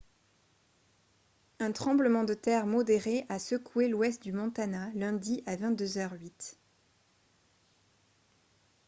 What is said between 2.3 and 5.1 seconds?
terre modéré a secoué l'ouest du montana